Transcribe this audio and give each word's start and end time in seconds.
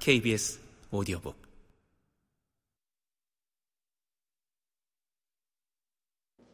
KBS 0.00 0.58
오디오북 0.92 1.36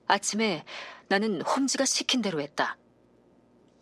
아침에 0.08 0.64
나는 1.06 1.42
홈즈가 1.42 1.84
시킨 1.84 2.22
대로 2.22 2.40
했다. 2.40 2.76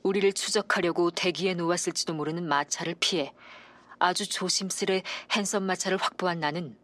우리를 0.03 0.31
추적하려고 0.35 1.11
대기에 1.11 1.55
놓았을지도 1.55 2.13
모르는 2.13 2.47
마차를 2.47 2.95
피해 3.01 3.33
아주 3.99 4.29
조심스레 4.29 5.03
핸섬 5.33 5.63
마차를 5.63 5.97
확보한 5.97 6.41
나는 6.41 6.79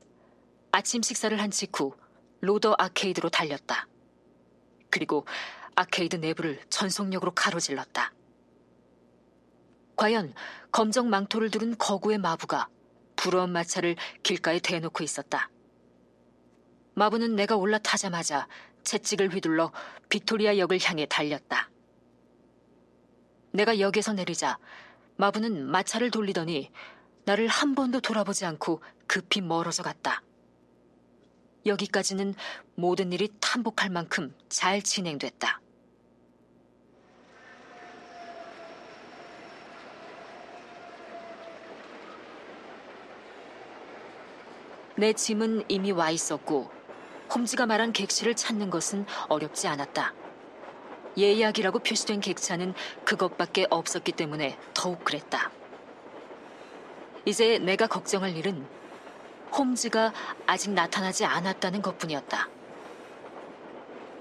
아침 0.72 1.02
식사를 1.02 1.38
한 1.38 1.50
직후 1.50 1.94
로더 2.40 2.76
아케이드로 2.78 3.28
달렸다. 3.28 3.88
그리고 4.88 5.26
아케이드 5.74 6.16
내부를 6.16 6.58
전속력으로 6.70 7.32
가로질렀다. 7.32 8.09
과연 10.00 10.32
검정 10.72 11.10
망토를 11.10 11.50
두른 11.50 11.76
거구의 11.76 12.16
마부가 12.16 12.70
부러운 13.16 13.52
마차를 13.52 13.96
길가에 14.22 14.58
대놓고 14.58 15.04
있었다. 15.04 15.50
마부는 16.94 17.36
내가 17.36 17.56
올라타자마자 17.56 18.48
채찍을 18.82 19.28
휘둘러 19.28 19.72
빅토리아 20.08 20.56
역을 20.56 20.78
향해 20.82 21.04
달렸다. 21.04 21.68
내가 23.52 23.78
역에서 23.78 24.14
내리자 24.14 24.58
마부는 25.16 25.66
마차를 25.66 26.10
돌리더니 26.10 26.72
나를 27.26 27.46
한 27.46 27.74
번도 27.74 28.00
돌아보지 28.00 28.46
않고 28.46 28.82
급히 29.06 29.42
멀어져 29.42 29.82
갔다. 29.82 30.22
여기까지는 31.66 32.32
모든 32.74 33.12
일이 33.12 33.28
탐복할 33.38 33.90
만큼 33.90 34.34
잘 34.48 34.80
진행됐다. 34.80 35.60
내 45.00 45.14
짐은 45.14 45.64
이미 45.68 45.92
와 45.92 46.10
있었고 46.10 46.70
홈즈가 47.34 47.64
말한 47.64 47.94
객실을 47.94 48.36
찾는 48.36 48.68
것은 48.68 49.06
어렵지 49.30 49.66
않았다. 49.66 50.12
예약이라고 51.16 51.78
표시된 51.78 52.20
객차는 52.20 52.74
그것밖에 53.06 53.66
없었기 53.70 54.12
때문에 54.12 54.58
더욱 54.74 55.02
그랬다. 55.02 55.50
이제 57.24 57.58
내가 57.58 57.86
걱정할 57.86 58.36
일은 58.36 58.66
홈즈가 59.56 60.12
아직 60.46 60.72
나타나지 60.72 61.24
않았다는 61.24 61.80
것뿐이었다. 61.80 62.50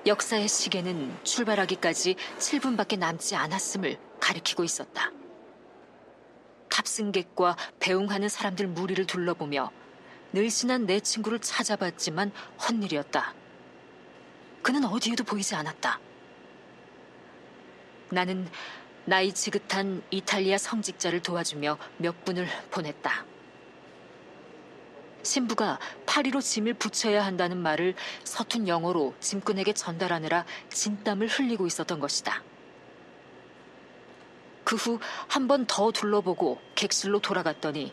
역사의 0.07 0.47
시계는 0.47 1.13
출발하기까지 1.25 2.15
7분밖에 2.37 2.97
남지 2.97 3.35
않았음을 3.35 3.97
가리키고 4.21 4.63
있었다. 4.63 5.11
탑승객과 6.69 7.57
배웅하는 7.81 8.29
사람들 8.29 8.67
무리를 8.67 9.05
둘러보며 9.05 9.73
늘씬한 10.33 10.85
내 10.85 10.99
친구를 10.99 11.39
찾아봤지만 11.39 12.31
헛일이었다. 12.67 13.33
그는 14.61 14.85
어디에도 14.85 15.23
보이지 15.23 15.55
않았다. 15.55 15.99
나는 18.09 18.47
나이 19.05 19.33
지긋한 19.33 20.03
이탈리아 20.11 20.57
성직자를 20.57 21.21
도와주며 21.21 21.77
몇 21.97 22.25
분을 22.25 22.47
보냈다. 22.69 23.25
신부가 25.23 25.79
파리로 26.05 26.41
짐을 26.41 26.75
붙여야 26.75 27.25
한다는 27.25 27.57
말을 27.57 27.95
서툰 28.23 28.67
영어로 28.67 29.15
짐꾼에게 29.19 29.73
전달하느라 29.73 30.45
진땀을 30.69 31.27
흘리고 31.27 31.67
있었던 31.67 31.99
것이다. 31.99 32.43
그 34.63 34.75
후 34.75 34.99
한 35.27 35.47
번 35.47 35.65
더 35.65 35.91
둘러보고 35.91 36.61
객실로 36.75 37.19
돌아갔더니 37.19 37.91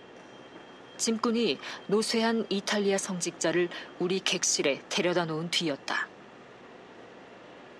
짐꾼이 0.97 1.58
노쇠한 1.86 2.46
이탈리아 2.51 2.98
성직자를 2.98 3.68
우리 3.98 4.20
객실에 4.20 4.83
데려다 4.89 5.24
놓은 5.24 5.51
뒤였다. 5.51 6.08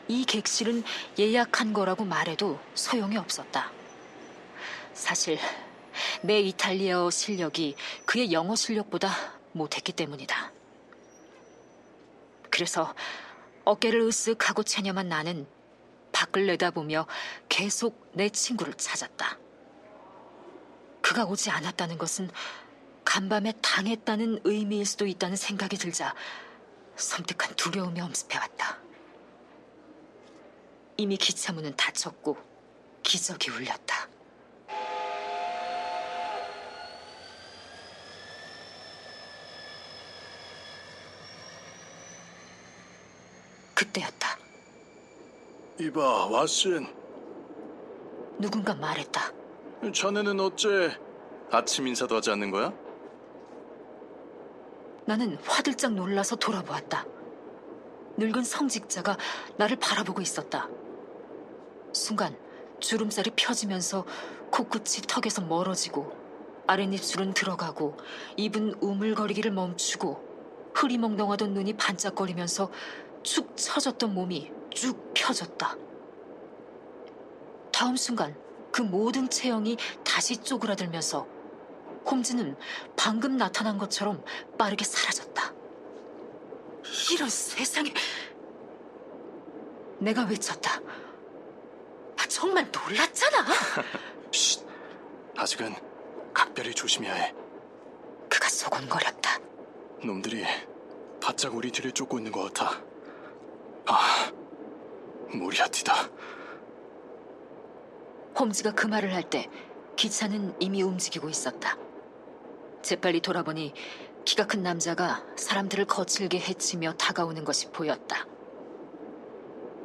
이 0.09 0.25
객실은 0.25 0.85
예약한 1.19 1.73
거라고 1.73 2.05
말해도 2.05 2.61
소용이 2.75 3.17
없었다. 3.17 3.73
사실 4.93 5.39
내 6.23 6.41
이탈리아어 6.41 7.11
실력이 7.11 7.75
그의 8.05 8.33
영어 8.33 8.55
실력보다 8.55 9.11
못했기 9.53 9.93
때문이다. 9.93 10.53
그래서 12.51 12.95
어깨를 13.65 14.01
으쓱하고 14.09 14.65
체념한 14.65 15.09
나는 15.09 15.47
밖을 16.13 16.47
내다보며 16.47 17.07
계속 17.49 18.11
내 18.13 18.29
친구를 18.29 18.75
찾았다. 18.75 19.39
그가 21.03 21.25
오지 21.25 21.51
않았다는 21.51 21.99
것은 21.99 22.31
간밤에 23.07 23.53
당했다는 23.63 24.41
의미일 24.45 24.85
수도 24.85 25.07
있다는 25.07 25.37
생각이 25.37 25.77
들자 25.79 26.13
섬뜩한 26.97 27.55
두려움이 27.55 28.01
엄습해왔다. 28.01 28.79
이미 30.99 31.17
기차문은 31.17 31.77
닫혔고 31.77 32.37
기적이 33.03 33.53
울렸다. 33.53 34.09
그때였다. 43.73 44.39
이봐, 45.79 46.29
왓슨. 46.29 46.93
누군가 48.41 48.75
말했다. 48.75 49.33
자네는 49.95 50.41
어째 50.41 50.99
아침 51.53 51.87
인사도 51.87 52.17
하지 52.17 52.31
않는 52.33 52.51
거야? 52.51 52.86
나는 55.07 55.39
화들짝 55.47 55.95
놀라서 55.95 56.37
돌아보았다. 56.37 57.07
늙은 58.17 58.43
성직자가 58.43 59.17
나를 59.57 59.77
바라보고 59.77 60.21
있었다. 60.21 60.69
순간 61.93 62.37
주름살이 62.81 63.31
펴지면서 63.37 64.05
코끝이 64.51 65.03
턱에서 65.07 65.43
멀어지고 65.43 66.13
아랫입술은 66.67 67.35
들어가고 67.35 67.97
입은 68.37 68.75
우물거리기를 68.81 69.53
멈추고 69.53 70.73
흐리멍덩하던 70.75 71.55
눈이 71.55 71.75
반짝거리면서 71.75 72.71
축 73.23 73.57
처졌던 73.57 74.13
몸이 74.13 74.51
쭉 74.71 75.13
펴졌다. 75.15 75.77
다음 77.73 77.97
순간 77.97 78.37
그 78.73 78.83
모든 78.83 79.31
체형이 79.31 79.77
다시 80.05 80.37
쪼그라들면서 80.39 81.36
홈즈는 82.11 82.57
방금 82.97 83.37
나타난 83.37 83.79
것처럼 83.79 84.23
빠르게 84.59 84.85
사라졌다. 84.85 85.53
이런 87.13 87.29
세상에 87.29 87.93
내가 89.99 90.25
외쳤다. 90.25 90.81
아, 92.19 92.27
정말 92.29 92.71
놀랐잖아. 92.71 93.45
쉿. 94.31 94.67
아직은 95.37 95.75
각별히 96.33 96.75
조심해야 96.75 97.15
해. 97.15 97.35
그가 98.31 98.49
소곤거렸다. 98.49 99.39
놈들이 100.05 100.45
바짝 101.21 101.55
우리 101.55 101.71
뒤를 101.71 101.93
쫓고 101.93 102.19
있는 102.19 102.31
것 102.31 102.53
같아. 102.53 102.81
아, 103.87 104.33
모리아티다. 105.33 106.09
홈즈가 108.39 108.73
그 108.73 108.87
말을 108.87 109.13
할 109.15 109.23
때 109.25 109.49
기차는 109.97 110.55
이미 110.61 110.83
움직이고 110.83 111.29
있었다. 111.31 111.77
재빨리 112.83 113.21
돌아보니 113.21 113.73
키가 114.25 114.47
큰 114.47 114.63
남자가 114.63 115.25
사람들을 115.37 115.85
거칠게 115.87 116.39
해치며 116.41 116.95
다가오는 116.95 117.45
것이 117.45 117.71
보였다. 117.71 118.27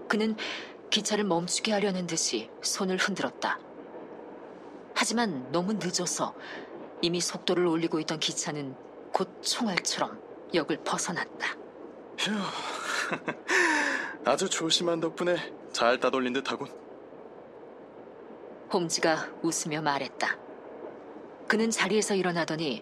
그는 0.08 0.36
기차를 0.90 1.24
멈추게 1.24 1.72
하려는 1.72 2.08
듯이 2.08 2.50
손을 2.62 2.98
흔들었다. 2.98 3.60
하지만 4.94 5.52
너무 5.52 5.74
늦어서 5.74 6.36
이미 7.02 7.22
속도를 7.22 7.66
올리고 7.66 8.00
있던 8.02 8.20
기차는 8.20 8.76
곧 9.14 9.42
총알처럼 9.42 10.20
역을 10.54 10.84
벗어났다. 10.84 11.56
휴. 12.18 12.32
아주 14.26 14.50
조심한 14.50 15.00
덕분에 15.00 15.38
잘 15.72 16.00
따돌린 16.00 16.34
듯하군. 16.34 16.68
홈즈가 18.72 19.30
웃으며 19.42 19.82
말했다. 19.82 20.38
그는 21.52 21.70
자리에서 21.70 22.16
일어나더니 22.16 22.82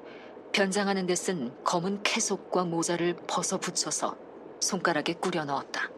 변장하는 0.51 1.07
데 1.07 1.16
쓴 1.16 1.51
검은 1.63 2.04
캐속과 2.04 2.66
모자를 2.66 3.16
벗어 3.25 3.57
붙여서 3.60 4.16
손가락에 4.60 5.13
꾸려 5.13 5.44
넣었다. 5.44 5.89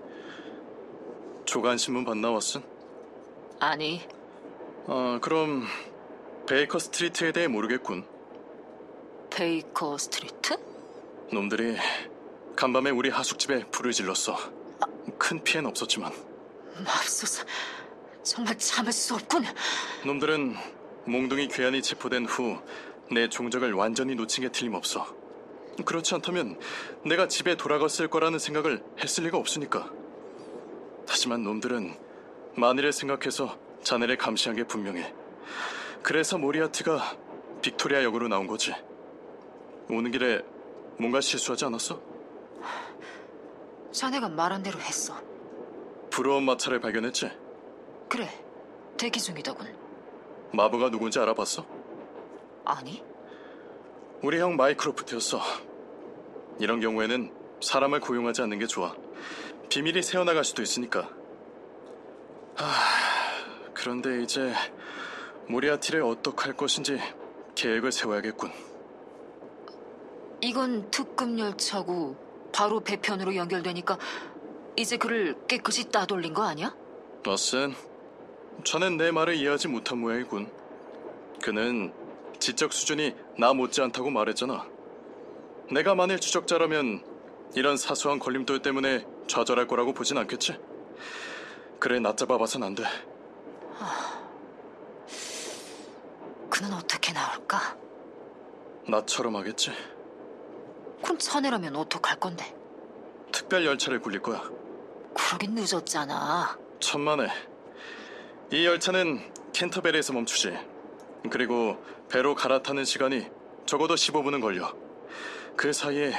조간신문 1.43 2.05
봤나 2.05 2.29
왓슨? 2.29 2.63
아니, 3.59 4.01
어, 4.87 5.19
그럼 5.21 5.65
베이커 6.47 6.79
스트리트에 6.79 7.33
대해 7.33 7.49
모르겠군. 7.49 8.05
베이커 9.29 9.97
스트리트? 9.97 10.57
놈들이 11.33 11.75
간밤에 12.55 12.89
우리 12.89 13.09
하숙집에 13.09 13.65
불을 13.65 13.91
질렀어. 13.91 14.37
큰 15.17 15.43
피해는 15.43 15.69
없었지만 15.69 16.13
맙소사, 16.85 17.43
정말 18.23 18.57
참을 18.57 18.93
수 18.93 19.15
없군. 19.15 19.43
놈들은 20.05 20.55
몽둥이 21.05 21.47
괴한이 21.47 21.81
체포된 21.81 22.25
후 22.25 22.57
내 23.11 23.27
종적을 23.27 23.73
완전히 23.73 24.15
놓친 24.15 24.41
게 24.41 24.49
틀림없어. 24.49 25.05
그렇지 25.83 26.15
않다면 26.15 26.57
내가 27.05 27.27
집에 27.27 27.55
돌아갔을 27.55 28.07
거라는 28.07 28.39
생각을 28.39 28.81
했을 29.03 29.25
리가 29.25 29.37
없으니까. 29.37 29.89
하지만 31.07 31.43
놈들은 31.43 31.93
만일을 32.55 32.93
생각해서 32.93 33.57
자네를 33.83 34.17
감시한 34.17 34.55
게 34.55 34.63
분명해. 34.63 35.13
그래서 36.03 36.37
모리아트가 36.37 37.17
빅토리아 37.61 38.03
역으로 38.03 38.29
나온 38.29 38.47
거지. 38.47 38.73
오는 39.89 40.09
길에 40.09 40.41
뭔가 40.97 41.19
실수하지 41.19 41.65
않았어? 41.65 42.01
자네가 43.91 44.29
말한 44.29 44.63
대로 44.63 44.79
했어. 44.79 45.15
부러운 46.09 46.43
마차를 46.43 46.79
발견했지? 46.79 47.29
그래, 48.07 48.29
대기 48.97 49.19
중이더군. 49.19 49.80
마부가 50.53 50.89
누군지 50.89 51.19
알아봤어? 51.19 51.65
아니? 52.65 53.03
우리 54.21 54.39
형 54.39 54.55
마이크로프트였어. 54.55 55.39
이런 56.59 56.79
경우에는 56.79 57.33
사람을 57.61 57.99
고용하지 57.99 58.41
않는 58.43 58.59
게 58.59 58.67
좋아. 58.67 58.93
비밀이 59.69 60.03
새어나갈 60.03 60.43
수도 60.43 60.61
있으니까. 60.61 61.09
하, 62.55 62.65
그런데 63.73 64.21
이제 64.21 64.53
모리아티를 65.47 66.03
어떻게 66.03 66.43
할 66.43 66.53
것인지 66.53 66.99
계획을 67.55 67.91
세워야겠군. 67.91 68.51
이건 70.41 70.89
특급 70.91 71.37
열차고 71.37 72.15
바로 72.53 72.79
배편으로 72.81 73.35
연결되니까 73.35 73.97
이제 74.75 74.97
그를 74.97 75.35
깨끗이 75.47 75.89
따돌린 75.89 76.33
거 76.33 76.43
아니야? 76.43 76.75
버슨, 77.23 77.73
저는 78.63 78.97
내 78.97 79.11
말을 79.11 79.35
이해하지 79.35 79.67
못한 79.67 79.99
모양이군. 79.99 80.51
그는 81.41 81.93
지적 82.39 82.73
수준이 82.73 83.15
나 83.37 83.53
못지않다고 83.53 84.09
말했잖아. 84.09 84.65
내가 85.71 85.95
만일 85.95 86.19
추적자라면 86.19 87.03
이런 87.55 87.77
사소한 87.77 88.19
걸림돌 88.19 88.61
때문에 88.61 89.05
좌절할 89.27 89.67
거라고 89.67 89.93
보진 89.93 90.17
않겠지? 90.17 90.57
그래, 91.79 91.99
낮잡아 91.99 92.37
봐선 92.37 92.63
안 92.63 92.75
돼. 92.75 92.83
그는 96.49 96.73
어떻게 96.73 97.11
나올까? 97.13 97.77
나처럼 98.87 99.35
하겠지. 99.35 99.71
그럼 101.03 101.17
자네라면 101.17 101.75
어떡할 101.75 102.19
건데? 102.19 102.55
특별 103.31 103.65
열차를 103.65 104.01
굴릴 104.01 104.21
거야. 104.21 104.43
그러긴 105.13 105.55
늦었잖아. 105.55 106.57
천만에. 106.79 107.27
이 108.51 108.65
열차는 108.65 109.31
캔터베리에서 109.53 110.13
멈추지. 110.13 110.57
그리고 111.29 111.77
배로 112.09 112.35
갈아타는 112.35 112.83
시간이 112.83 113.27
적어도 113.65 113.95
15분은 113.95 114.41
걸려. 114.41 114.73
그 115.55 115.71
사이에 115.71 116.13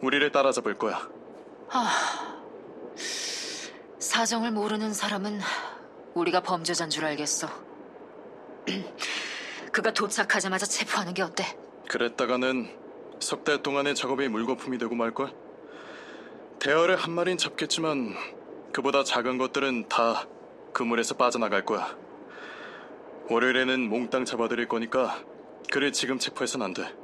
우리를 0.00 0.30
따라잡을 0.32 0.74
거야. 0.74 1.08
사정을 3.98 4.50
모르는 4.52 4.92
사람은 4.92 5.40
우리가 6.14 6.42
범죄자인 6.42 6.90
줄 6.90 7.04
알겠어. 7.04 7.48
그가 9.72 9.92
도착하자마자 9.92 10.66
체포하는 10.66 11.14
게 11.14 11.22
어때? 11.22 11.44
그랬다가는 11.88 12.76
석 13.20 13.44
달 13.44 13.62
동안의 13.62 13.94
작업이 13.94 14.28
물거품이 14.28 14.78
되고 14.78 14.94
말걸? 14.94 15.32
대어를 16.60 16.96
한 16.96 17.12
마리는 17.12 17.36
잡겠지만 17.38 18.14
그보다 18.72 19.04
작은 19.04 19.38
것들은 19.38 19.88
다 19.88 20.26
그물에서 20.78 21.16
빠져나갈 21.16 21.64
거야. 21.64 21.96
월요일에는 23.28 23.88
몽땅 23.88 24.24
잡아드릴 24.24 24.68
거니까 24.68 25.20
그를 25.72 25.90
지금 25.90 26.20
체포해선 26.20 26.62
안 26.62 26.72
돼. 26.72 26.94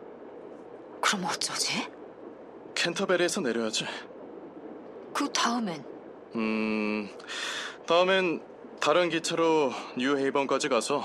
그럼 1.01 1.25
어쩌지? 1.25 1.73
캔터베리에서 2.77 3.41
내려야지. 3.41 3.85
그 5.13 5.29
다음엔 5.33 5.85
음, 6.37 7.09
다음엔 7.85 8.43
다른 8.81 9.09
기차로 9.09 9.73
뉴헤이번까지 9.99 10.69
가서 10.69 11.03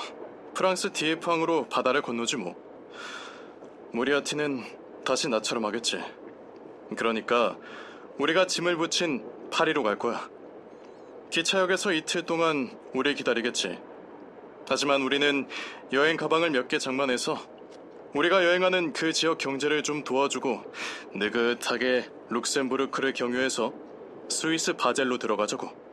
프랑스 0.53 0.91
디에프항으로 0.93 1.69
바다를 1.69 2.03
건너지 2.03 2.35
뭐. 2.37 2.55
모리아티는 3.93 4.63
다시 5.03 5.27
나처럼 5.27 5.65
하겠지. 5.65 5.99
그러니까 6.95 7.57
우리가 8.19 8.45
짐을 8.45 8.77
붙인 8.77 9.25
파리로 9.49 9.81
갈 9.81 9.97
거야. 9.97 10.29
기차역에서 11.29 11.93
이틀 11.93 12.23
동안 12.25 12.75
우리 12.93 13.13
기다리겠지. 13.13 13.79
하지만 14.67 15.01
우리는 15.01 15.47
여행 15.93 16.17
가방을 16.17 16.49
몇 16.51 16.67
개 16.67 16.77
장만해서 16.79 17.37
우리가 18.15 18.43
여행하는 18.43 18.93
그 18.93 19.13
지역 19.13 19.37
경제를 19.37 19.83
좀 19.83 20.03
도와주고 20.03 20.63
느긋하게 21.13 22.09
룩셈부르크를 22.29 23.13
경유해서 23.13 23.73
스위스 24.29 24.73
바젤로 24.73 25.19
들어가자고. 25.19 25.88